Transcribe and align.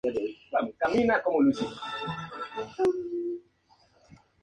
Fíbulas 0.79 1.21
comunes. 1.25 1.59